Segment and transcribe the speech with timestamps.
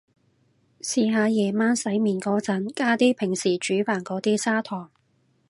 [0.81, 4.89] 試下夜晚洗面個陣加啲平時煮飯個啲砂糖